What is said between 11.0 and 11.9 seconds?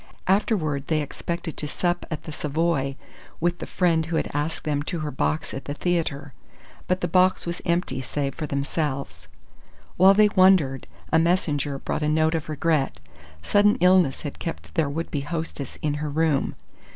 a messenger